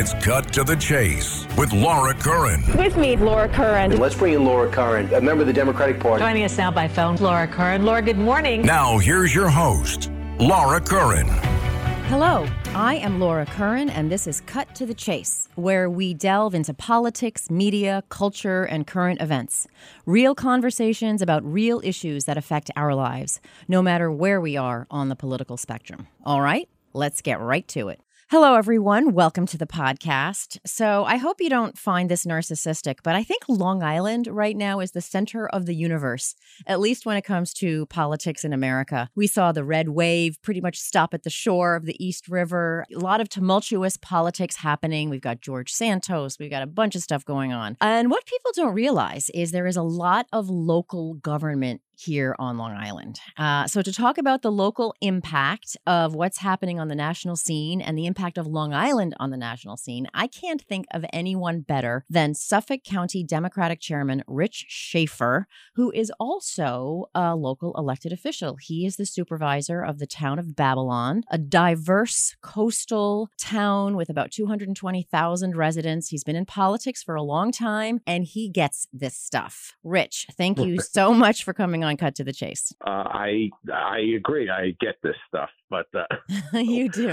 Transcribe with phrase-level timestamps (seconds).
[0.00, 2.64] It's Cut to the Chase with Laura Curran.
[2.78, 3.92] With me, Laura Curran.
[3.92, 6.24] And let's bring in Laura Curran, a member of the Democratic Party.
[6.24, 7.84] Joining us now by phone, Laura Curran.
[7.84, 8.62] Laura, good morning.
[8.62, 11.28] Now, here's your host, Laura Curran.
[12.08, 16.54] Hello, I am Laura Curran, and this is Cut to the Chase, where we delve
[16.54, 19.68] into politics, media, culture, and current events.
[20.06, 23.38] Real conversations about real issues that affect our lives,
[23.68, 26.06] no matter where we are on the political spectrum.
[26.24, 28.00] All right, let's get right to it.
[28.30, 29.12] Hello, everyone.
[29.12, 30.58] Welcome to the podcast.
[30.64, 34.78] So, I hope you don't find this narcissistic, but I think Long Island right now
[34.78, 39.10] is the center of the universe, at least when it comes to politics in America.
[39.16, 42.86] We saw the red wave pretty much stop at the shore of the East River.
[42.94, 45.10] A lot of tumultuous politics happening.
[45.10, 47.76] We've got George Santos, we've got a bunch of stuff going on.
[47.80, 52.58] And what people don't realize is there is a lot of local government here on
[52.58, 53.20] Long Island.
[53.36, 57.80] Uh, so, to talk about the local impact of what's happening on the national scene
[57.80, 61.60] and the impact of Long Island on the national scene, I can't think of anyone
[61.60, 68.56] better than Suffolk County Democratic Chairman Rich Schaffer, who is also a local elected official.
[68.60, 74.30] He is the supervisor of the town of Babylon, a diverse coastal town with about
[74.30, 76.08] 220,000 residents.
[76.08, 79.74] He's been in politics for a long time and he gets this stuff.
[79.82, 82.72] Rich, thank you so much for coming on Cut to the Chase.
[82.86, 84.50] Uh, I I agree.
[84.50, 86.04] I get this stuff, but uh,
[86.58, 87.08] you do.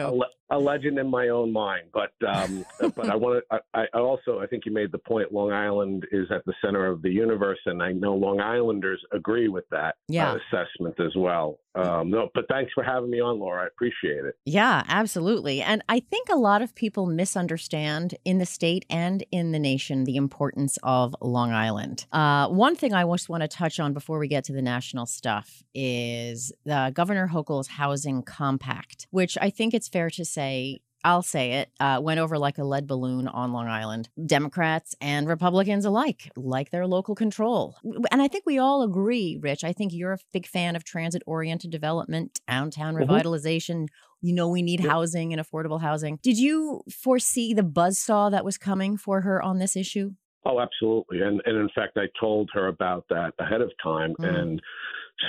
[0.49, 1.89] A, a, legend in my own mind.
[1.93, 3.59] But um, but I want to.
[3.73, 5.31] I, I, also I think you made the point.
[5.31, 9.47] Long Island is at the center of the universe, and I know Long Islanders agree
[9.47, 10.31] with that uh, yeah.
[10.31, 11.59] uh, assessment as well.
[11.75, 13.63] Um, no, but thanks for having me on, Laura.
[13.63, 14.35] I appreciate it.
[14.45, 15.61] Yeah, absolutely.
[15.61, 20.05] And I think a lot of people misunderstand in the state and in the nation
[20.05, 22.05] the importance of Long Island.
[22.11, 25.05] Uh, one thing I just want to touch on before we get to the national
[25.05, 31.21] stuff is the Governor Hochul's housing compact, which I think it's fair to say I'll
[31.21, 34.09] say it, uh, went over like a lead balloon on Long Island.
[34.25, 37.77] Democrats and Republicans alike like their local control.
[38.11, 39.63] And I think we all agree, Rich.
[39.63, 43.09] I think you're a big fan of transit oriented development, downtown mm-hmm.
[43.09, 43.87] revitalization.
[44.21, 44.89] You know, we need yep.
[44.89, 46.19] housing and affordable housing.
[46.23, 50.11] Did you foresee the buzzsaw that was coming for her on this issue?
[50.47, 51.21] Oh, absolutely.
[51.21, 54.15] And, and in fact, I told her about that ahead of time.
[54.19, 54.39] Mm.
[54.39, 54.61] And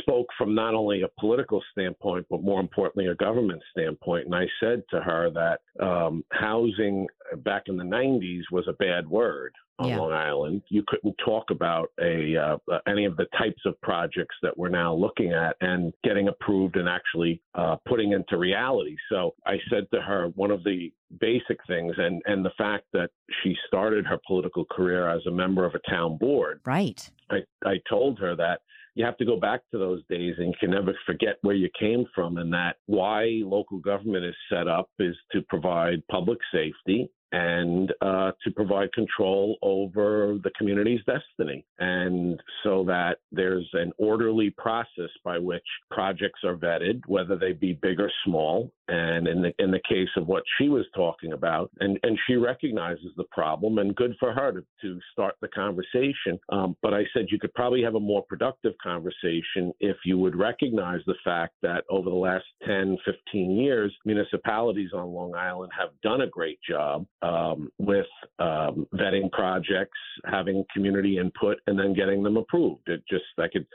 [0.00, 4.26] spoke from not only a political standpoint, but more importantly, a government standpoint.
[4.26, 7.06] And I said to her that um, housing
[7.38, 9.98] back in the 90s was a bad word on yeah.
[9.98, 10.62] Long Island.
[10.68, 14.94] You couldn't talk about a uh, any of the types of projects that we're now
[14.94, 18.96] looking at and getting approved and actually uh, putting into reality.
[19.10, 23.10] So I said to her, one of the basic things, and and the fact that
[23.42, 26.60] she started her political career as a member of a town board.
[26.66, 27.08] Right.
[27.30, 28.60] I I told her that
[28.94, 31.68] you have to go back to those days and you can never forget where you
[31.78, 37.08] came from and that why local government is set up is to provide public safety
[37.32, 41.64] and uh, to provide control over the community's destiny.
[41.78, 47.74] And so that there's an orderly process by which projects are vetted, whether they be
[47.74, 48.72] big or small.
[48.88, 52.36] And in the in the case of what she was talking about, and, and she
[52.36, 56.38] recognizes the problem, and good for her to, to start the conversation.
[56.48, 60.36] Um, but I said you could probably have a more productive conversation if you would
[60.36, 65.90] recognize the fact that over the last 10, 15 years, municipalities on Long Island have
[66.02, 68.06] done a great job um, with
[68.38, 72.88] um, vetting projects, having community input, and then getting them approved.
[72.88, 73.66] It just I could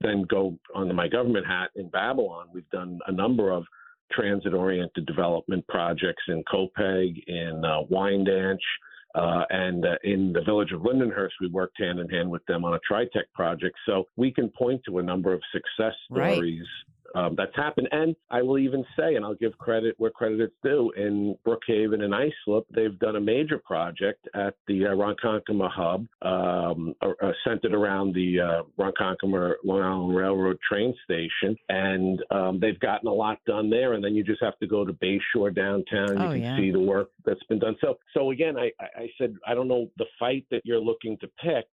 [0.00, 2.46] then go onto my government hat in Babylon.
[2.52, 3.64] We've done a number of
[4.12, 8.58] transit-oriented development projects in Copiague, in uh, Wyandanch.
[9.14, 12.64] Uh, and uh, in the village of Lindenhurst, we worked hand in hand with them
[12.64, 13.76] on a TRITEC project.
[13.86, 16.66] So we can point to a number of success stories
[17.14, 17.88] um, that's happened.
[17.92, 22.02] And I will even say, and I'll give credit where credit is due, in Brookhaven
[22.02, 27.74] and Islip, they've done a major project at the uh, Ronkonkoma hub, um, uh, centered
[27.74, 33.38] around the uh, Ronkonkoma Long Island Railroad train station, and um, they've gotten a lot
[33.46, 33.94] done there.
[33.94, 36.18] And then you just have to go to Bayshore downtown.
[36.18, 36.56] You oh, can yeah.
[36.56, 37.76] see the work that's been done.
[37.80, 41.28] So, so again, I, I said I don't know the fight that you're looking to
[41.42, 41.66] pick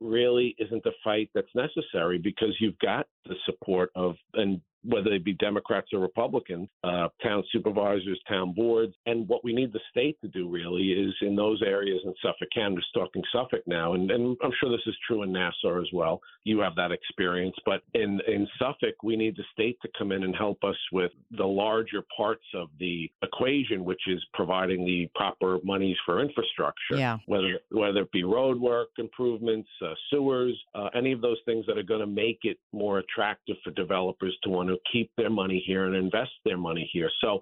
[0.00, 5.18] really isn't the fight that's necessary because you've got the support of and whether they
[5.18, 8.94] be Democrats or Republicans, uh, town supervisors, town boards.
[9.06, 12.48] And what we need the state to do really is in those areas in Suffolk
[12.54, 15.88] County, just talking Suffolk now, and, and I'm sure this is true in Nassau as
[15.92, 16.20] well.
[16.44, 17.56] You have that experience.
[17.64, 21.12] But in, in Suffolk, we need the state to come in and help us with
[21.30, 27.18] the larger parts of the equation, which is providing the proper monies for infrastructure, Yeah.
[27.26, 31.78] whether, whether it be road work improvements, uh, sewers, uh, any of those things that
[31.78, 35.62] are going to make it more attractive for developers to want to keep their money
[35.66, 37.10] here and invest their money here.
[37.20, 37.40] So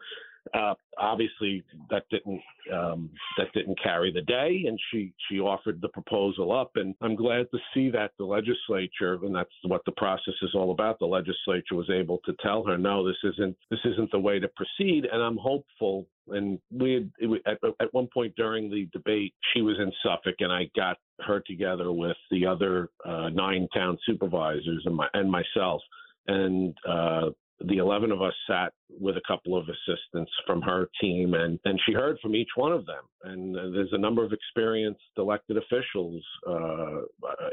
[0.55, 2.41] uh, obviously that didn't
[2.73, 7.15] um, that didn't carry the day, and she she offered the proposal up, and I'm
[7.15, 10.99] glad to see that the legislature, and that's what the process is all about.
[10.99, 14.49] The legislature was able to tell her, no, this isn't this isn't the way to
[14.49, 16.07] proceed, and I'm hopeful.
[16.29, 20.37] And we had it, at, at one point during the debate, she was in Suffolk,
[20.39, 20.97] and I got
[21.27, 25.83] her together with the other uh, nine town supervisors and my and myself,
[26.31, 27.31] and uh,
[27.67, 31.79] the 11 of us sat with a couple of assistants from her team and, and
[31.85, 33.05] she heard from each one of them.
[33.25, 37.03] And uh, there's a number of experienced elected officials uh,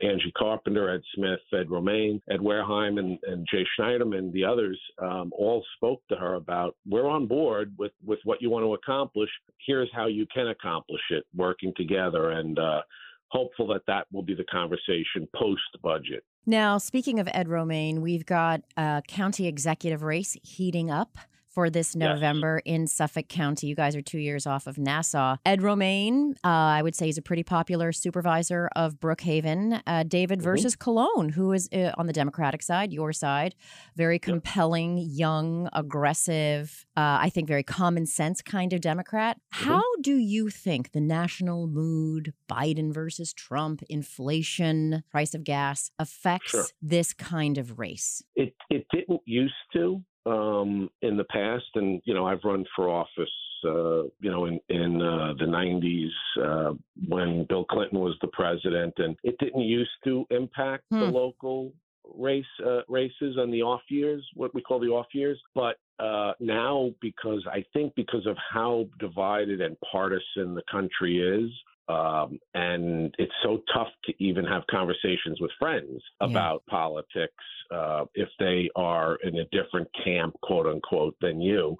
[0.04, 4.80] angie carpenter ed smith ed romaine ed wehrheim and, and jay schneiderman and the others
[5.02, 8.74] um, all spoke to her about we're on board with, with what you want to
[8.74, 9.30] accomplish.
[9.66, 12.82] Here's how you can accomplish it working together and uh,
[13.30, 18.26] hopeful that that will be the conversation post budget Now, speaking of Ed Romaine, we've
[18.26, 21.18] got a county executive race heating up
[21.58, 23.66] for this November in Suffolk County.
[23.66, 25.38] You guys are two years off of Nassau.
[25.44, 29.82] Ed Romaine, uh, I would say, is a pretty popular supervisor of Brookhaven.
[29.88, 33.56] Uh, David versus Calone, who is uh, on the Democratic side, your side,
[33.96, 39.40] very compelling, young, aggressive, uh, I think very common sense kind of Democrat.
[39.50, 46.52] How do you think the national mood, Biden versus Trump, inflation, price of gas, affects
[46.52, 46.66] Sure.
[46.84, 48.22] this kind of race?
[48.36, 52.90] It it didn't used to um, in the past, and you know I've run for
[52.90, 53.30] office.
[53.66, 56.10] Uh, you know, in in uh, the '90s
[56.44, 56.74] uh,
[57.08, 61.12] when Bill Clinton was the president, and it didn't used to impact the Hmm.
[61.12, 61.74] local
[62.16, 65.40] race uh, races on the off years, what we call the off years.
[65.56, 71.50] But uh, now, because I think because of how divided and partisan the country is,
[71.90, 76.28] um, and it's so tough to even have conversations with friends Yeah.
[76.28, 81.78] about politics uh, if they are in a different camp, quote unquote, than you.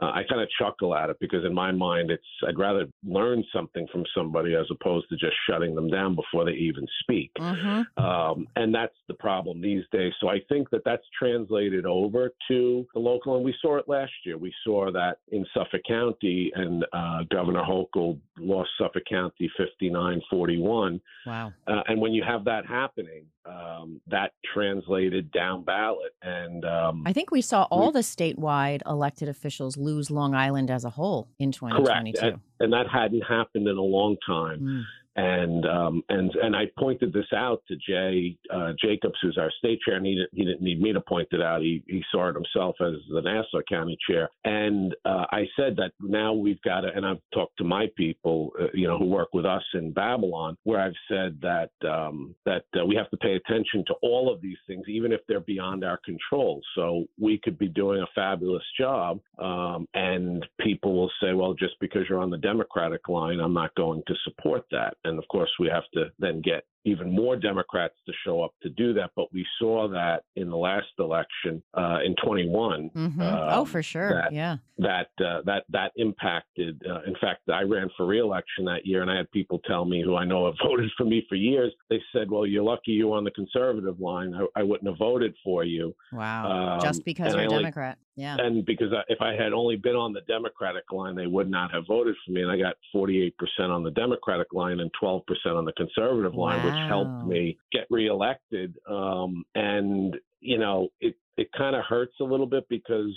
[0.00, 3.42] Uh, I kind of chuckle at it because in my mind, it's I'd rather learn
[3.54, 7.30] something from somebody as opposed to just shutting them down before they even speak.
[7.38, 8.04] Mm-hmm.
[8.04, 10.12] Um, and that's the problem these days.
[10.20, 14.12] So I think that that's translated over to the local, and we saw it last
[14.24, 14.36] year.
[14.36, 21.00] We saw that in Suffolk County, and uh, Governor Hochul lost Suffolk County 59 41.
[21.26, 21.52] Wow.
[21.66, 26.12] Uh, and when you have that happening, um, that translated down ballot.
[26.22, 30.84] And um, I think we saw all the statewide elected officials lose Long Island as
[30.84, 32.20] a whole in 2022.
[32.26, 34.60] and, and that hadn't happened in a long time.
[34.60, 34.82] Mm.
[35.16, 39.80] And um, and and I pointed this out to Jay uh, Jacobs, who's our state
[39.80, 41.62] chair, and he didn't, he didn't need me to point it out.
[41.62, 45.92] He he saw it himself as the Nassau County chair, and uh, I said that
[46.00, 49.28] now we've got to, and I've talked to my people, uh, you know, who work
[49.32, 53.36] with us in Babylon, where I've said that um, that uh, we have to pay
[53.36, 56.60] attention to all of these things, even if they're beyond our control.
[56.74, 61.74] So we could be doing a fabulous job, um, and people will say, well, just
[61.80, 64.94] because you're on the Democratic line, I'm not going to support that.
[65.06, 68.70] And of course, we have to then get even more Democrats to show up to
[68.70, 69.10] do that.
[69.16, 72.90] But we saw that in the last election uh, in 21.
[72.94, 74.10] hmm oh, um, for sure.
[74.14, 74.56] that- yeah.
[74.78, 76.80] that uh, that that impacted.
[76.88, 80.02] Uh, in fact, I ran for reelection that year, and I had people tell me
[80.02, 81.72] who I know have voted for me for years.
[81.90, 84.34] They said, "Well, you're lucky you were on the conservative line.
[84.34, 86.78] I, I wouldn't have voted for you." Wow.
[86.82, 87.98] Just Um, because you're I a only- Democrat.
[88.18, 88.36] Yeah.
[88.38, 91.70] and because I, if I had only been on the Democratic line, they would not
[91.74, 92.40] have voted for me.
[92.40, 93.30] And I got 48%
[93.68, 95.20] on the Democratic line and 12%
[95.54, 96.88] on the conservative line, which Wow.
[96.88, 98.76] helped me get reelected.
[98.88, 103.12] Um, and, you know, it, it kind of hurts a little bit because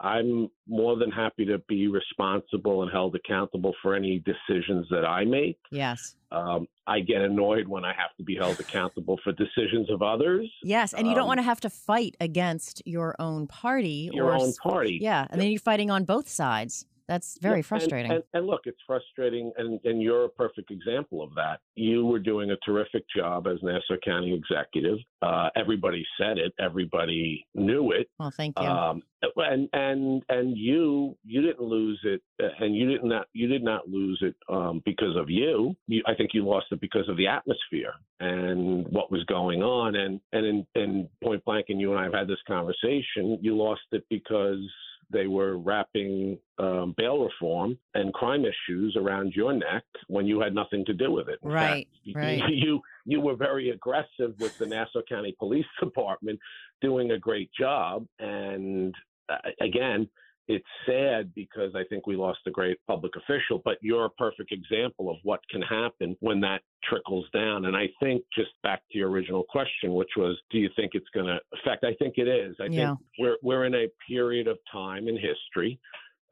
[0.00, 5.24] I'm more than happy to be responsible and held accountable for any decisions that I
[5.24, 5.58] make.
[5.70, 6.16] yes.
[6.32, 10.50] Um, I get annoyed when I have to be held accountable for decisions of others.
[10.64, 10.92] Yes.
[10.94, 14.34] And you don't Um, want to have to fight against your own party Your or
[14.36, 14.98] own party.
[15.00, 15.26] Yeah.
[15.30, 16.86] And then you're fighting on both sides.
[17.12, 18.10] That's very Yeah, frustrating.
[18.10, 21.60] And, and, and look, it's frustrating, and, and you're a perfect example of that.
[21.74, 24.96] You were doing a terrific job as Nassau County executive.
[25.20, 26.54] Uh, everybody said it.
[26.58, 28.08] Everybody knew it.
[28.18, 28.66] well, thank you.
[28.66, 29.02] Um,
[29.36, 33.62] and and and you you didn't lose it, uh, and you did not you did
[33.62, 35.76] not lose it um, because of you.
[35.86, 36.02] you.
[36.06, 39.96] I think you lost it because of the atmosphere and what was going on.
[39.96, 43.38] And and in, in point blank, and you and I have had this conversation.
[43.42, 44.64] You lost it because
[45.12, 50.54] they were wrapping um, bail reform and crime issues around your neck when you had
[50.54, 51.38] nothing to do with it.
[51.42, 52.42] In Right, fact, right.
[52.48, 56.38] You you were very aggressive with the Nassau County Police Department,
[56.80, 58.06] doing a great job.
[58.18, 58.94] And
[59.28, 60.08] uh, again,
[60.52, 64.52] it's sad because I think we lost a great public official, but you're a perfect
[64.52, 67.66] example of what can happen when that trickles down.
[67.66, 71.08] And I think just back to your original question, which was, do you think it's
[71.14, 71.84] going to affect?
[71.84, 72.54] I think it is.
[72.60, 72.94] I Yeah.
[72.94, 75.78] think we're we're in a period of time in history.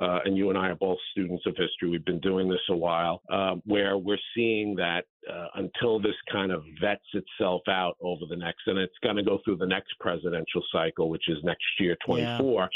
[0.00, 1.91] Uh, and you and I are both students of history.
[1.91, 6.50] We've been doing this a while, um, where we're seeing that uh, until this kind
[6.53, 9.93] of vets itself out over the next, and it's going to go through the next
[10.00, 12.71] presidential cycle, which is next year, 24.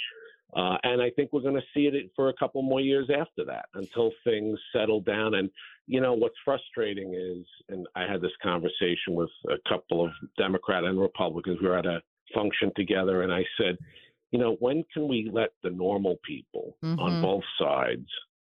[0.55, 3.45] Uh, and I think we're going to see it for a couple more years after
[3.47, 5.35] that until things settle down.
[5.35, 5.51] And,
[5.87, 10.85] you know, what's frustrating is, and I had this conversation with a couple of Democrat
[10.85, 11.59] and Republicans.
[11.61, 12.01] We were at a
[12.33, 13.77] function together, and I said,
[14.31, 16.99] you know, when can we let the normal people Mhm.
[17.01, 18.09] on both sides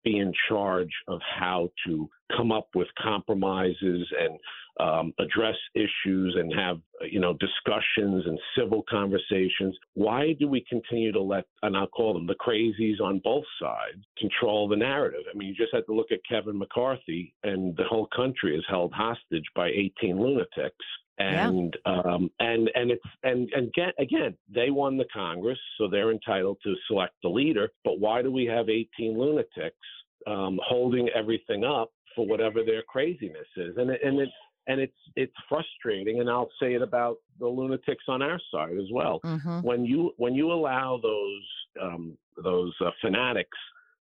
[0.07, 4.39] be in charge of how to come up with compromises and
[4.79, 6.79] um, address issues and have
[7.11, 9.77] you know discussions and civil conversations.
[9.95, 14.05] Why do we continue to let and I'll call them the crazies on both sides
[14.19, 15.23] control the narrative?
[15.33, 18.65] I mean, you just have to look at Kevin McCarthy, and the whole country is
[18.69, 20.85] held hostage by 18 lunatics.
[21.19, 21.49] Yeah.
[21.49, 26.11] And um, and and it's and and get, again, they won the Congress, so they're
[26.13, 27.71] entitled to select the leader.
[27.85, 29.77] But why do we have 18 lunatics
[30.27, 33.77] um, holding everything up for whatever their craziness is?
[33.79, 34.33] And it, and it's
[34.67, 36.21] and it's it's frustrating.
[36.21, 39.21] And I'll say it about the lunatics on our side as well.
[39.25, 39.63] Mhm.
[39.63, 41.49] When you when you allow those
[41.81, 43.57] um, those uh, fanatics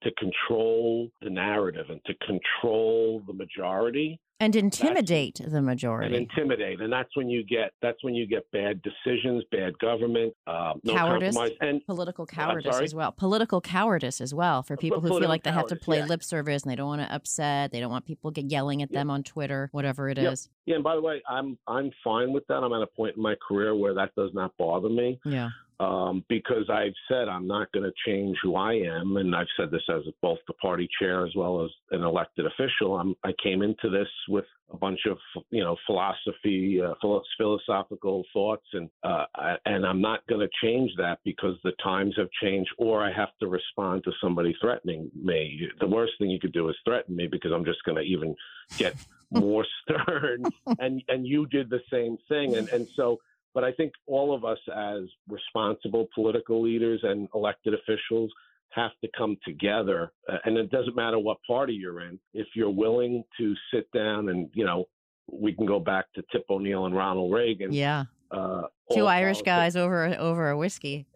[0.03, 6.07] to control the narrative and to control the majority, And intimidate the majority.
[6.07, 6.81] and intimidate.
[6.81, 10.95] And that's when you get that's when you get bad decisions, bad government, uh, no
[10.95, 11.35] Cowardice.
[11.35, 13.13] compromise, and Political cowardice as well.
[13.13, 16.07] Political cowardice as well for people who feel like they have to play yeah.
[16.07, 17.73] lip service and they don't want to upset.
[17.73, 20.49] They don't want people get yelling at them on Twitter, whatever it is.
[20.65, 20.77] Yeah.
[20.77, 22.55] And by the way, I'm I'm fine with that.
[22.65, 25.21] I'm at a point in my career where that does not bother me.
[25.25, 25.51] Yeah.
[25.81, 29.71] Um, because I've said I'm not going to change who I am, and I've said
[29.71, 32.99] this as both the party chair as well as an elected official.
[32.99, 35.17] I'm, I came into this with a bunch of
[35.51, 36.93] you know philosophy, uh,
[37.39, 42.15] philosophical thoughts, and uh, I, and I'm not going to change that because the times
[42.19, 45.67] have changed, or I have to respond to somebody threatening me.
[45.81, 48.37] The worst thing you could do is threaten me because I'm just going to even
[48.77, 48.97] get
[49.31, 50.45] more stern,
[50.79, 53.19] and and you did the same thing, and and so
[53.55, 58.31] but I think all of us as responsible political leaders and elected officials
[58.71, 60.13] have to come together.
[60.29, 62.19] Uh, and it doesn't matter what party you're in.
[62.35, 64.85] If you're willing to sit down and, you know,
[65.31, 67.73] we can go back to Tip O'Neill and Ronald Reagan.
[67.73, 68.05] Yeah.
[68.31, 71.07] Uh, Two Irish politics- guys over over a whiskey.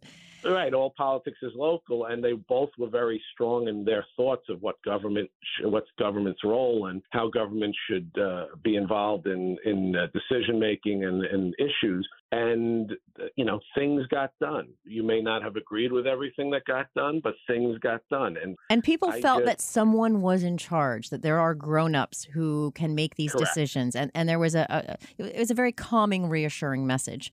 [0.44, 4.60] Right, all politics is local, and they both were very strong in their thoughts of
[4.62, 9.94] what government, sh- what's government's role, and how government should uh, be involved in in
[9.96, 12.06] uh, decision making and, and issues.
[12.32, 14.68] And uh, you know, things got done.
[14.84, 18.36] You may not have agreed with everything that got done, but things got done.
[18.42, 22.24] And And people I felt just- that someone was in charge, that there are grown-ups
[22.24, 23.46] who can make these Correct.
[23.54, 23.64] decisions.
[23.64, 23.96] decisions.
[23.96, 24.66] And and there was a,
[25.18, 27.32] a it was a very calming, reassuring message.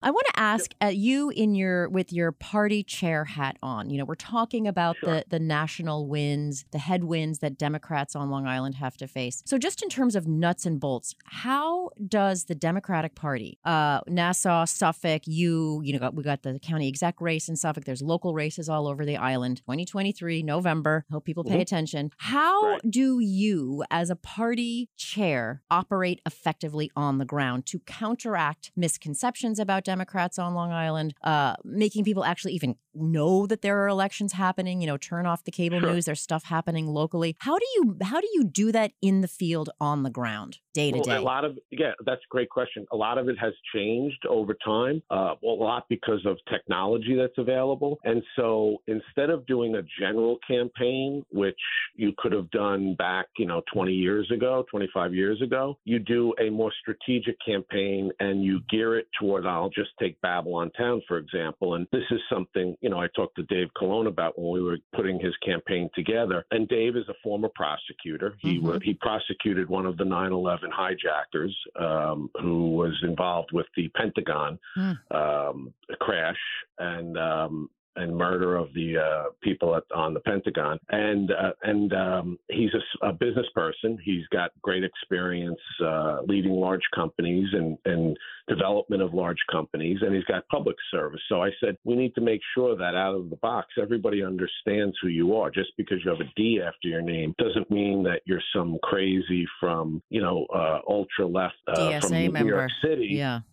[0.00, 3.90] I want to ask uh, you in your with your party chair hat on.
[3.90, 8.46] You know, we're talking about the the national wins, the headwinds that Democrats on Long
[8.46, 9.42] Island have to face.
[9.44, 14.64] So, just in terms of nuts and bolts, how does the Democratic Party, uh, Nassau,
[14.66, 17.84] Suffolk, you, you know, got, we got the county exec race in Suffolk.
[17.84, 19.56] There's local races all over the island.
[19.58, 21.06] 2023 November.
[21.10, 21.62] Hope people pay Mhm.
[21.62, 22.10] attention.
[22.18, 22.80] How Right.
[22.88, 29.82] do you, as a party chair, operate effectively on the ground to counteract misconceptions about
[29.92, 34.82] Democrats on Long Island, uh, making people actually even know that there are elections happening.
[34.82, 35.92] You know, turn off the cable Sure.
[35.94, 36.04] news.
[36.04, 37.36] There's stuff happening locally.
[37.40, 40.90] How do you how do you do that in the field on the ground, day
[40.90, 41.16] to Well, day?
[41.16, 42.84] A lot of yeah, that's a great question.
[42.92, 45.02] A lot of it has changed over time.
[45.10, 47.98] Uh, well, a lot because of technology that's available.
[48.04, 51.58] And so instead of doing a general campaign, which
[51.94, 56.34] you could have done back, you know, 20 years ago, 25 years ago, you do
[56.40, 59.46] a more strategic campaign and you gear it toward.
[59.46, 63.36] I'll just take Babylon Town for example, and this is something you know I talked
[63.36, 66.44] to Dave Calone about when we were putting his campaign together.
[66.50, 68.30] And Dave is a former prosecutor.
[68.40, 73.88] He wa- he prosecuted one of the 9/11 hijackers um, who was involved with the
[74.00, 74.92] Pentagon Hmm.
[75.20, 76.42] um, crash
[76.78, 80.78] and um, and murder of the uh, people at, on the Pentagon.
[80.90, 82.70] And uh, and um, he's
[83.02, 83.98] a business person.
[84.04, 88.16] He's got great experience uh, leading large companies and and
[88.48, 91.20] development of large companies, and he's got public service.
[91.28, 94.96] So I said we need to make sure that out of the box everybody understands
[95.02, 95.50] who you are.
[95.50, 99.46] Just because you have a D after your name doesn't mean that you're some crazy
[99.60, 102.48] from you know uh, ultra left uh, from New member.
[102.50, 103.08] York City.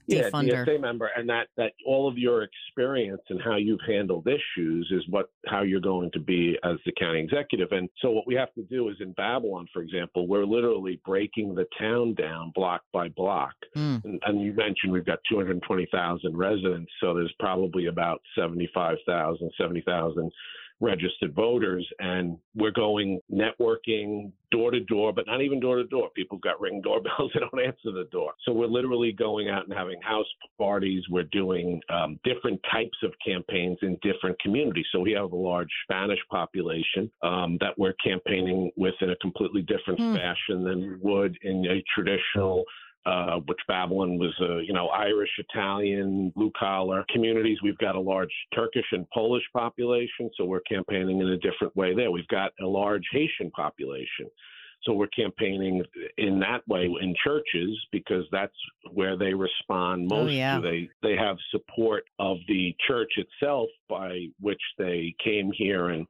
[0.07, 0.63] yeah, Yeah.
[0.65, 5.03] DSA member, and that that all of your experience and how you've handled issues is
[5.09, 7.71] what how you're going to be as the county executive.
[7.71, 11.55] And so what we have to do is in Babylon, for example, we're literally breaking
[11.55, 13.53] the town down block by block.
[13.75, 14.03] Mm.
[14.05, 20.31] And, and you mentioned we've got 220,000 residents, so there's probably about 75,000, 70,000
[20.81, 26.09] registered voters and we're going networking door to door but not even door to door.
[26.15, 28.33] People got ring doorbells they don't answer the door.
[28.45, 30.25] So we're literally going out and having house
[30.57, 31.03] parties.
[31.09, 34.85] We're doing um, different types of campaigns in different communities.
[34.91, 39.61] So we have a large spanish population um, that we're campaigning with in a completely
[39.61, 40.15] different Hmm.
[40.15, 42.65] fashion than we would in a traditional
[43.05, 47.59] uh, which Babylon was, uh, you know, Irish, Italian, blue collar communities.
[47.63, 51.93] We've got a large Turkish and Polish population, so we're campaigning in a different way
[51.93, 52.09] there.
[52.09, 54.27] We've got a large Haitian population.
[54.83, 55.83] So we're campaigning
[56.17, 58.53] in that way in churches because that's
[58.93, 60.13] where they respond most.
[60.13, 60.59] Oh, most yeah.
[60.59, 66.05] They they have support of the church itself by which they came here and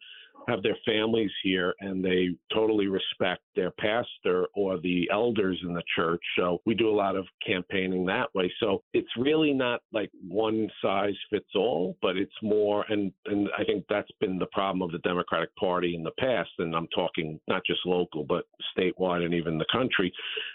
[0.48, 5.84] have their families here and they totally respect their pastor or the elders in the
[5.96, 6.22] church.
[6.38, 8.52] So we do a lot of campaigning that way.
[8.60, 13.64] So it's really not like one size fits all, but it's more and and I
[13.64, 17.40] think that's been the problem of the Democratic Party in the past and I'm talking
[17.48, 18.46] not just local but
[18.78, 20.12] statewide and even the country.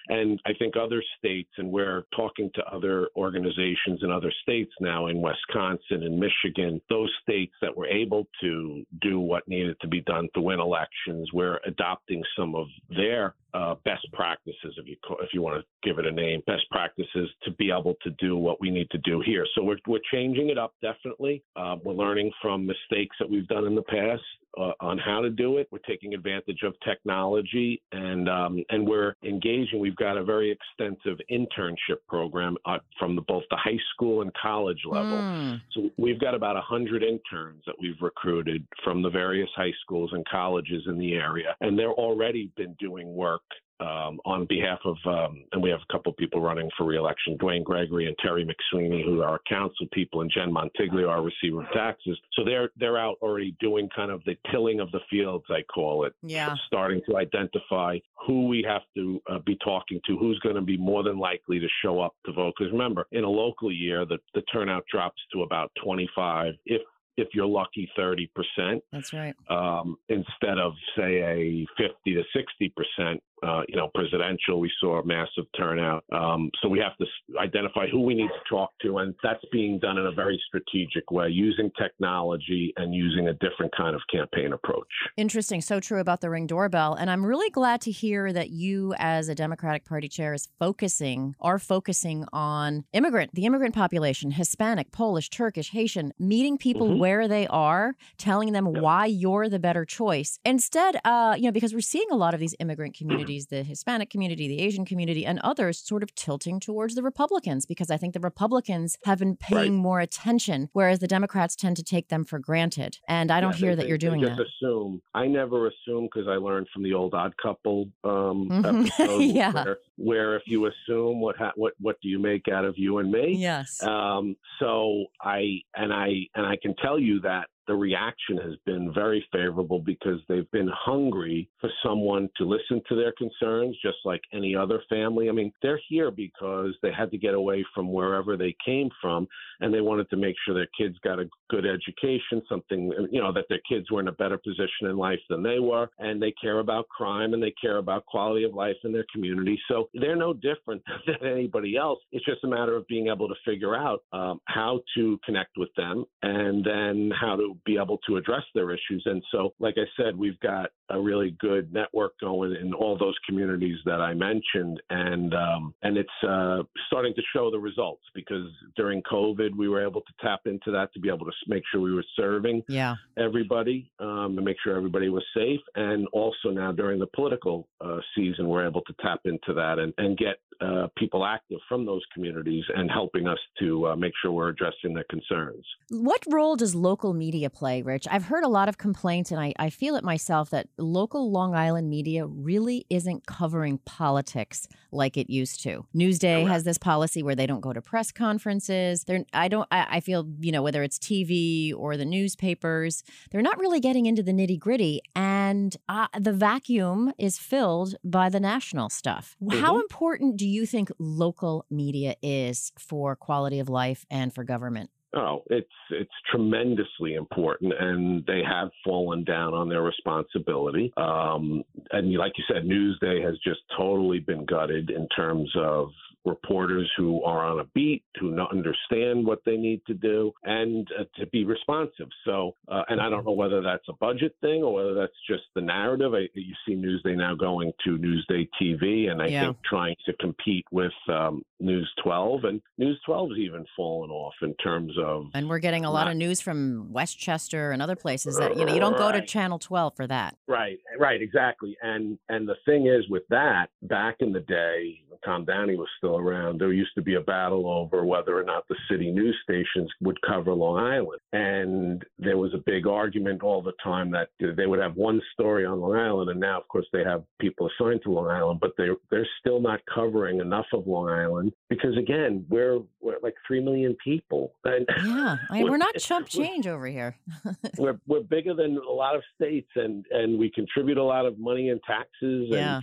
[0.08, 5.06] And I think other states and we're talking to other organizations in other states now
[5.06, 10.00] in Wisconsin and Michigan, those states that were able to do what needed to be
[10.02, 15.30] done to win elections, we're adopting some of their uh, best practices, if you if
[15.32, 18.60] you want to give it a name, best practices to be able to do what
[18.60, 19.46] we need to do here.
[19.54, 21.42] So we're we're changing it up definitely.
[21.56, 24.22] Uh, we're learning from mistakes that we've done in the past
[24.58, 25.68] uh, on how to do it.
[25.70, 29.80] We're taking advantage of technology and um, and we're engaging.
[29.80, 34.32] We've got a very extensive internship program uh, from the, both the high school and
[34.34, 35.18] college level.
[35.18, 35.60] Mm.
[35.72, 40.26] So we've got about 100 interns that we've recruited from the various high schools and
[40.28, 43.39] colleges in the area, and they're already been doing work
[43.80, 47.38] um, on behalf of, um, and we have a couple of people running for reelection,
[47.38, 51.72] DuWayne Gregory and Terry McSweeney, who are council people, and Jen Montiglio, our receiver of
[51.72, 52.18] taxes.
[52.34, 56.04] So they're they're out already doing kind of the tilling of the fields, I call
[56.04, 56.54] it Yeah.
[56.66, 60.76] starting to identify who we have to uh, be talking to, who's going to be
[60.76, 62.54] more than likely to show up to vote.
[62.58, 66.82] Because remember, in a local year, the, the turnout drops to about 25, if
[67.16, 69.34] if you're lucky, 30 percent, That's right.
[69.50, 73.22] um, instead of say a 50 to 60 percent.
[73.42, 76.04] Uh, you know, presidential, we saw a massive turnout.
[76.12, 77.06] Um, so we have to
[77.38, 81.10] identify who we need to talk to, and that's being done in a very strategic
[81.10, 84.88] way, using technology and using a different kind of campaign approach.
[85.16, 85.60] Interesting.
[85.60, 86.94] So true about the ring doorbell.
[86.94, 91.34] And I'm really glad to hear that you, as a Democratic Party chair, is focusing,
[91.40, 96.98] are focusing on immigrant, the immigrant population, Hispanic, Polish, Turkish, Haitian, meeting people Mhm.
[96.98, 100.38] where they are, telling them why you're the better choice.
[100.44, 104.10] Instead, uh, you know, because we're seeing a lot of these immigrant communities, the Hispanic
[104.10, 108.14] community, the Asian community, and others sort of tilting towards the Republicans because I think
[108.14, 112.38] the Republicans have been paying more attention, whereas the Democrats tend to take them for
[112.38, 112.98] granted.
[113.08, 114.36] And I don't Yeah, hear they- that you're doing they that.
[114.38, 115.00] just assume.
[115.14, 118.86] I never assume because I learned from the old Odd Couple um, Mhm.
[118.98, 119.52] episode Yeah.
[119.52, 122.98] where, where if you assume what ha- what what do you make out of you
[122.98, 123.36] and me?
[123.36, 123.82] Yes.
[123.82, 128.92] Um, so I and I and I can tell you that the reaction has been
[128.92, 134.20] very favorable because they've been hungry for someone to listen to their concerns, just like
[134.32, 135.28] any other family.
[135.28, 139.28] I mean, they're here because they had to get away from wherever they came from,
[139.60, 143.32] and they wanted to make sure their kids got a good education, something, you know,
[143.32, 146.34] that their kids were in a better position in life than they were, and they
[146.42, 149.60] care about crime and they care about quality of life in their community.
[149.68, 152.00] So they're no different than anybody else.
[152.10, 155.70] It's just a matter of being able to figure out um, how to connect with
[155.76, 159.02] them and then how to be able to address their issues.
[159.06, 163.14] And so, like I said, we've got a really good network going in all those
[163.26, 168.48] communities that I mentioned, and um, and it's uh, starting to show the results because
[168.76, 171.80] during COVID we were able to tap into that to be able to make sure
[171.80, 172.96] we were serving Yeah.
[173.16, 175.60] everybody um, and make sure everybody was safe.
[175.74, 179.92] And also now during the political uh, season, we're able to tap into that and,
[179.98, 184.30] and get uh, people active from those communities and helping us to uh, make sure
[184.30, 185.64] we're addressing their concerns.
[185.88, 188.06] What role does local media play, Rich?
[188.10, 191.54] I've heard a lot of complaints, and I, I feel it myself, that local Long
[191.54, 195.86] Island media really isn't covering politics like it used to.
[195.94, 199.04] Newsday has this policy where they don't go to press conferences.
[199.04, 199.68] They're, I don't.
[199.70, 204.06] I, I feel you know whether it's TV or the newspapers, they're not really getting
[204.06, 209.36] into the nitty gritty, and uh, the vacuum is filled by the national stuff.
[209.50, 209.80] How Mhm.
[209.82, 214.90] important do you think local media is for quality of life and for government?
[215.12, 220.92] Oh, it's it's tremendously important, and they have fallen down on their responsibility.
[220.96, 225.88] Um, and like you said, Newsday has just totally been gutted in terms of
[226.24, 230.86] reporters who are on a beat, who not understand what they need to do, and
[230.98, 232.08] uh, to be responsive.
[232.24, 235.44] So, uh, and I don't know whether that's a budget thing or whether that's just
[235.54, 236.12] the narrative.
[236.14, 239.46] I, you see Newsday now going to Newsday TV, and I Yeah.
[239.46, 244.34] think trying to compete with um, News 12, and News 12 has even fallen off
[244.42, 246.12] in terms of And we're getting a lot Right.
[246.12, 249.58] of news from Westchester and other places that you know you don't go to Channel
[249.58, 250.36] 12 for that.
[250.46, 251.76] Right, right, exactly.
[251.82, 256.16] And and the thing is with that, back in the day, Tom Downey was still
[256.16, 259.90] around, there used to be a battle over whether or not the city news stations
[260.00, 261.20] would cover Long Island.
[261.32, 265.64] And there was a big argument all the time that they would have one story
[265.64, 268.72] on Long Island and now of course they have people assigned to Long Island, but
[268.76, 273.60] they're, they're still not covering enough of Long Island because again, we're we're like 3
[273.60, 274.54] million people.
[274.64, 277.16] And Yeah, I mean, we're not chump change over here.
[277.78, 281.38] we're we're bigger than a lot of states and and we contribute a lot of
[281.38, 282.80] money in taxes and yeah,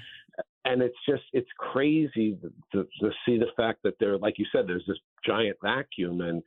[0.68, 2.38] and it's just it's crazy
[2.72, 6.44] to, to see the fact that there like you said there's this giant vacuum and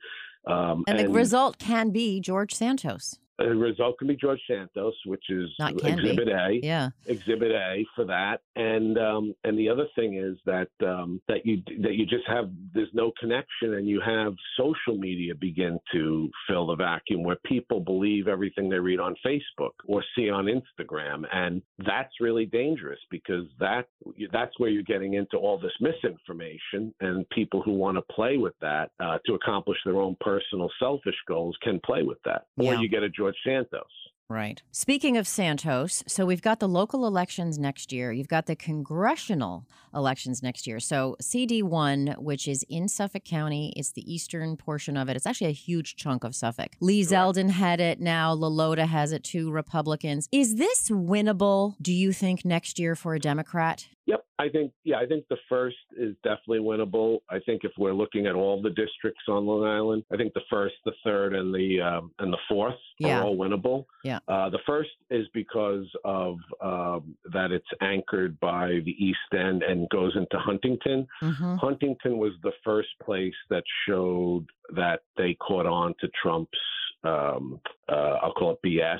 [0.47, 3.19] um and the result can be George Santos.
[3.43, 5.91] The result can be George Santos, which is be.
[5.91, 6.59] Exhibit A.
[6.61, 11.45] Yeah, Exhibit A for that, and um, and the other thing is that um, that
[11.45, 16.29] you that you just have there's no connection, and you have social media begin to
[16.47, 21.23] fill the vacuum where people believe everything they read on Facebook or see on Instagram,
[21.33, 23.87] and that's really dangerous because that
[24.31, 28.53] that's where you're getting into all this misinformation, and people who want to play with
[28.61, 32.89] that uh, to accomplish their own personal selfish goals can play with that, or you
[32.89, 33.89] get a George Santos.
[34.29, 34.61] right.
[34.71, 38.11] Speaking of Santos, so we've got the local elections next year.
[38.11, 40.79] You've got the congressional elections next year.
[40.79, 45.17] So CD1, which is in Suffolk County, it's the eastern portion of it.
[45.17, 46.75] It's actually a huge chunk of Suffolk.
[46.79, 48.33] Lee Zeldin had it now.
[48.33, 49.51] LaLota has it too.
[49.51, 50.29] Republicans.
[50.31, 51.75] Is this winnable?
[51.81, 53.87] Do you think next year for a Democrat?
[54.07, 57.19] Yep, I think yeah, I think the first is definitely winnable.
[57.29, 60.41] I think if we're looking at all the districts on Long Island, I think the
[60.49, 63.19] first, the third, and the um, and the fourth Yeah.
[63.19, 63.85] are all winnable.
[64.03, 64.19] Yeah.
[64.27, 69.87] Uh, the first is because of um, that it's anchored by the East End and
[69.89, 71.05] goes into Huntington.
[71.21, 71.55] Mm-hmm.
[71.57, 76.57] Huntington was the first place that showed that they caught on to Trump's,
[77.03, 78.99] um, uh, I'll call it BS,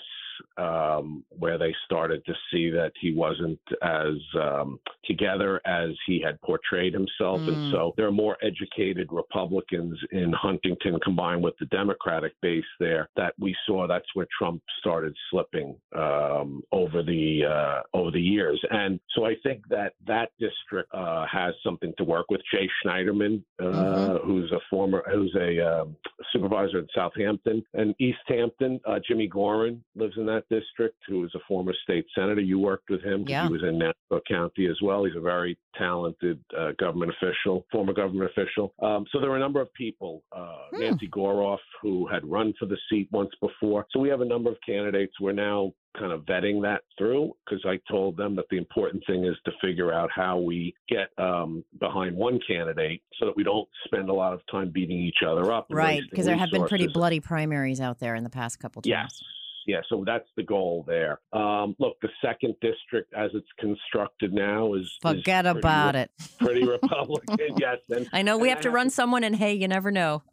[0.57, 6.39] um, where they started to see that he wasn't as um, together as he had
[6.41, 7.41] portrayed himself.
[7.41, 7.47] Mm.
[7.47, 13.09] And so there are more educated Republicans in Huntington combined with the Democratic base there
[13.15, 18.61] that we saw that's where Trump started slipping um, over the uh, over the years.
[18.71, 22.41] And so I think that that district uh, has something to work with.
[22.53, 24.25] Jay Schneiderman, uh, Mhm.
[24.25, 25.95] who's a former, who's a um,
[26.31, 28.79] supervisor in Southampton and East Hampton.
[28.85, 32.41] Uh, Jimmy Gaughran lives in that district, who is a former state senator.
[32.41, 33.25] You worked with him.
[33.27, 33.47] Yeah.
[33.47, 35.03] He was in Nassau County as well.
[35.05, 38.73] He's a very talented uh, government official, former government official.
[38.81, 40.23] Um, so there are a number of people.
[40.31, 40.79] Uh, Hmm.
[40.79, 43.85] Nancy Goroff, who had run for the seat once before.
[43.91, 45.13] So we have a number of candidates.
[45.19, 49.25] We're now kind of vetting that through because I told them that the important thing
[49.25, 53.67] is to figure out how we get um, behind one candidate so that we don't
[53.85, 55.67] spend a lot of time beating each other up.
[55.69, 58.89] Right, because there have been pretty bloody primaries out there in the past couple times.
[58.89, 59.21] Yes.
[59.67, 61.19] Yeah, so that's the goal there.
[61.33, 66.01] Um, look, the second district, as it's constructed now, is is Forget pretty about re-
[66.01, 66.11] it.
[66.39, 67.77] Pretty Republican, yes.
[67.89, 70.23] And I know we have to run someone, and hey, you never know.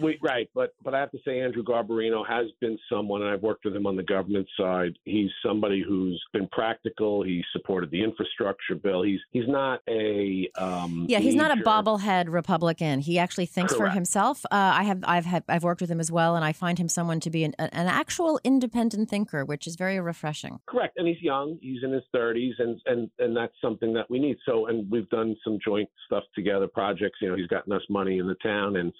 [0.00, 3.42] we, right, but but I have to say Andrew Garbarino has been someone, and I've
[3.42, 4.96] worked with him on the government side.
[5.04, 7.22] He's somebody who's been practical.
[7.22, 9.02] He supported the infrastructure bill.
[9.02, 13.00] He's he's not a um, Yeah, he's not a bobblehead Republican.
[13.00, 14.44] He actually thinks for himself.
[14.46, 16.88] Uh, I have, I've had, I've worked with him as well, and I find him
[16.88, 20.58] someone to be an, an actual independent thinker, which is very refreshing.
[20.66, 21.58] Correct, and he's young.
[21.60, 24.36] He's in his thirties, and and and that's something that we need.
[24.46, 27.18] So, and we've done some joint stuff together, projects.
[27.20, 28.92] You know, he's gotten us money in the town, and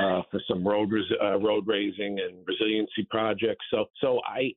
[0.00, 3.64] uh, for some road res- uh, road raising and resiliency projects.
[3.70, 4.52] So, so I,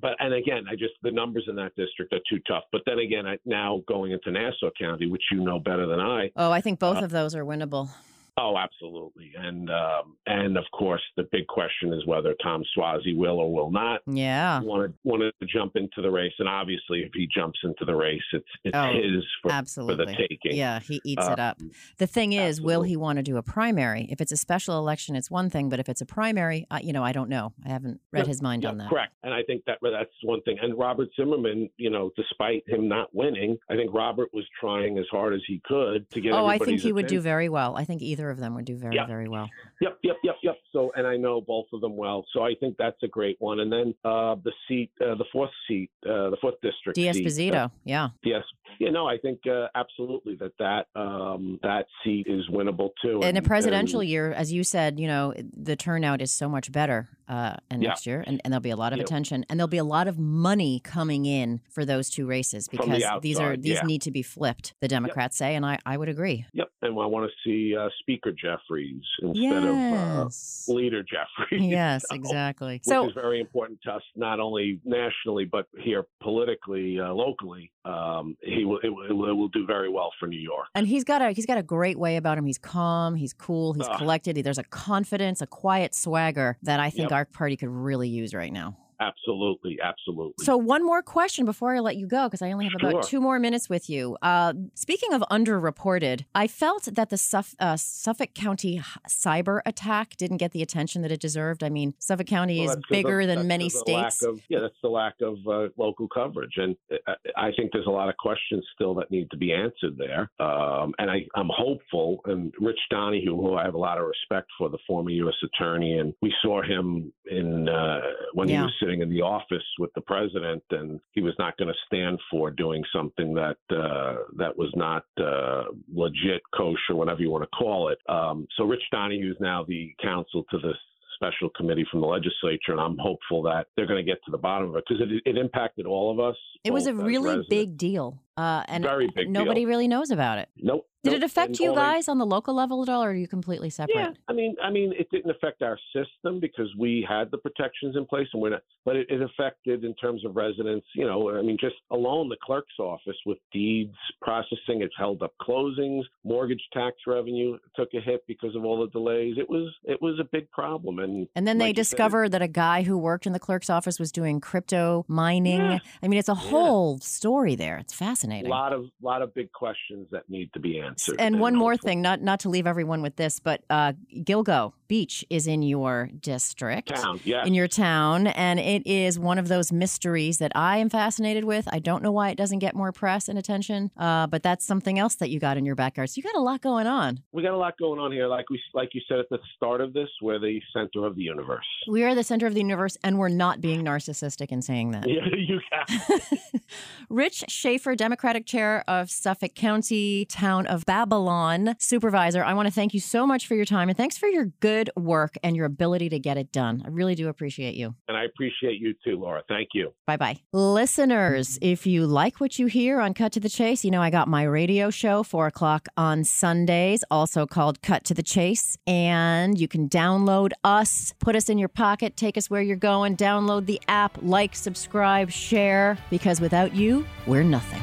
[0.00, 2.64] but and again, I just the numbers in that district are too tough.
[2.72, 6.30] But then again, I, now going into Nassau County, which you know better than I.
[6.36, 7.88] Oh, I think both Uh, of those are winnable.
[8.36, 13.38] Oh, absolutely, and um, and of course, the big question is whether Tom Suozzi will
[13.38, 16.32] or will not Yeah, want to want to jump into the race.
[16.40, 19.54] And obviously, if he jumps into the race, it's it's Oh, his for, for the
[19.54, 20.16] absolutely.
[20.16, 20.56] taking.
[20.56, 21.58] Yeah, he eats it up.
[21.60, 24.08] Um, The thing is, will he want to do a primary?
[24.10, 26.92] If it's a special election, it's one thing, but if it's a primary, uh, you
[26.92, 27.52] know, I don't know.
[27.64, 28.88] I haven't read Yeah, his mind yeah, on that.
[28.90, 30.56] Correct, and I think that that's one thing.
[30.60, 35.06] And Robert Zimmerman, you know, despite him not winning, I think Robert was trying as
[35.12, 36.32] hard as he could to get.
[36.32, 37.76] Oh, I think he would do very well.
[37.76, 39.06] I think either of them would do very, Yeah.
[39.06, 39.48] very well.
[39.80, 40.56] Yep, yep, yep, yep.
[40.72, 43.60] So, and I know both of them well, so I think that's a great one.
[43.60, 46.96] And then uh, the seat, uh, the fourth seat, uh, the fourth district.
[46.96, 48.08] seat, uh, yeah.
[48.22, 48.42] Yes.
[48.78, 53.20] You know, I think uh, absolutely that that um, that seat is winnable too.
[53.22, 56.72] in a presidential and- year, as you said, you know, the turnout is so much
[56.72, 57.88] better uh, and Yeah.
[57.90, 59.04] next year, and, and there'll be a lot of Yeah.
[59.04, 62.88] attention, and there'll be a lot of money coming in for those two races From
[62.90, 63.82] the because these are these yeah.
[63.86, 64.74] need to be flipped.
[64.80, 66.44] The Democrats say, and I, I would agree.
[66.52, 70.28] Yep, and I want to see uh, Speaker Jeffries instead of uh,
[70.68, 71.62] Leader Jeffries.
[71.70, 72.74] yes, So- exactly.
[72.74, 77.70] Which So is very important to us, not only nationally but here politically, uh, locally.
[77.84, 80.68] Um, he will, it, will- it will do very well for New York.
[80.74, 82.46] And he's got a he's got a great way about him.
[82.46, 83.98] He's calm, he's cool, he's Ah.
[83.98, 84.36] collected.
[84.36, 87.12] There's a confidence, a quiet swagger that I think Yep.
[87.12, 88.76] our party could really use right now.
[89.00, 90.44] Absolutely, absolutely.
[90.44, 92.90] So one more question before I let you go, because I only have Sure.
[92.90, 94.16] about two more minutes with you.
[94.22, 100.38] Uh, speaking of underreported, I felt that the Suff- uh, Suffolk County cyber attack didn't
[100.38, 101.62] get the attention that it deserved.
[101.62, 104.22] I mean, Suffolk County Well, is bigger of- than many 'cause of the lack states.
[104.28, 106.76] of- yeah, that's the lack of uh, local coverage, and
[107.06, 110.30] I, I think there's a lot of questions still that need to be answered there.
[110.40, 112.20] Um, and I, I'm hopeful.
[112.26, 115.34] And Rich Donoghue, who I have a lot of respect for, the former U.S.
[115.42, 118.00] attorney, and we saw him in uh,
[118.34, 121.68] when he was sitting in the office with the president, and he was not going
[121.68, 127.30] to stand for doing something that uh, that was not uh, legit, kosher, whatever you
[127.30, 127.98] want to call it.
[128.08, 130.76] Um, so Rich Donoghue is now the counsel to this
[131.14, 134.38] special committee from the legislature, and I'm hopeful that they're going to get to the
[134.38, 136.36] bottom of it because it, it impacted all of us.
[136.64, 139.68] It was a really big deal, uh, and Very big nobody deal.
[139.68, 140.48] really knows about it.
[140.56, 140.86] Nope.
[141.04, 141.16] Did nope.
[141.18, 143.28] it affect And you they- guys on the local level at all, or are you
[143.28, 143.94] completely separate?
[143.94, 147.94] Yeah, I mean, I mean, it didn't affect our system because we had the protections
[147.94, 148.62] in place, and we're not.
[148.86, 150.86] But it, it affected in terms of residents.
[150.94, 155.34] You know, I mean, just alone the clerk's office with deeds processing, it's held up
[155.42, 159.34] closings, mortgage tax revenue took a hit because of all the delays.
[159.36, 162.40] It was it was a big problem, and And then they like said, discovered that
[162.42, 165.60] a guy who worked in the clerk's office was doing crypto mining.
[165.60, 165.78] Yeah.
[166.02, 167.76] I mean, it's a whole story there.
[167.76, 168.50] It's a fascinating.
[168.50, 171.16] lot of lot of big questions that need to be answered.
[171.18, 175.24] And one more thing, not not to leave everyone with this, but uh, Gilgo Beach
[175.30, 176.94] is in your district.
[176.94, 177.44] town, yeah.
[177.44, 181.66] In your town, and it is one of those mysteries that I am fascinated with.
[181.72, 184.98] I don't know why it doesn't get more press and attention, uh, but that's something
[184.98, 186.10] else that you got in your backyard.
[186.10, 187.20] So you got a lot going on.
[187.32, 188.26] we got a lot going on here.
[188.26, 191.22] Like we, like you said at the start of this, we're the center of the
[191.22, 191.66] universe.
[191.88, 195.08] We are the center of the universe, and we're not being narcissistic in saying that.
[195.08, 196.20] Yeah, you got.
[197.08, 198.13] Rich Schaffer, Democrat.
[198.14, 202.44] Democratic chair of Suffolk County, town of Babylon supervisor.
[202.44, 204.88] I want to thank you so much for your time and thanks for your good
[204.96, 206.80] work and your ability to get it done.
[206.84, 207.96] I really do appreciate you.
[208.06, 209.42] And I appreciate you too, Laura.
[209.48, 209.92] Thank you.
[210.06, 210.38] Bye bye.
[210.52, 214.10] Listeners, if you like what you hear on Cut to the Chase, you know I
[214.10, 218.78] got my radio show, 4 o'clock on Sundays, also called Cut to the Chase.
[218.86, 223.16] And you can download us, put us in your pocket, take us where you're going,
[223.16, 227.82] download the app, like, subscribe, share, because without you, we're nothing.